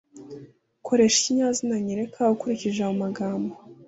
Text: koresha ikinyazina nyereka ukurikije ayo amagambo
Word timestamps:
koresha 0.85 1.17
ikinyazina 1.19 1.75
nyereka 1.85 2.21
ukurikije 2.33 2.79
ayo 2.83 2.91
amagambo 2.95 3.53